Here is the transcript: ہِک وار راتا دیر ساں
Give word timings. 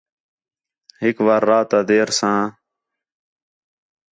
ہِک 1.01 1.17
وار 1.25 1.43
راتا 1.49 1.79
دیر 1.89 2.09
ساں 2.19 2.41